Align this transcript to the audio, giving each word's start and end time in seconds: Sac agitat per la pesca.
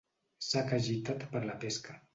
Sac 0.45 0.73
agitat 0.79 1.27
per 1.35 1.47
la 1.49 1.61
pesca. 1.67 1.99